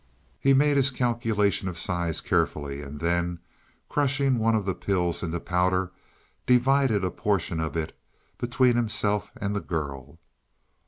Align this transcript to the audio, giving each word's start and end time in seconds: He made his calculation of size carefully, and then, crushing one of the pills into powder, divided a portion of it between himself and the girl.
He 0.39 0.55
made 0.55 0.77
his 0.77 0.89
calculation 0.89 1.67
of 1.67 1.77
size 1.77 2.21
carefully, 2.21 2.81
and 2.81 2.99
then, 3.01 3.37
crushing 3.87 4.39
one 4.39 4.55
of 4.55 4.65
the 4.65 4.73
pills 4.73 5.21
into 5.21 5.39
powder, 5.39 5.91
divided 6.47 7.03
a 7.03 7.11
portion 7.11 7.59
of 7.59 7.77
it 7.77 7.95
between 8.39 8.75
himself 8.75 9.29
and 9.39 9.55
the 9.55 9.59
girl. 9.61 10.17